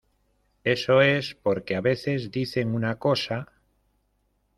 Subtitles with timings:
[0.63, 3.47] eso es porque a veces dicen una cosa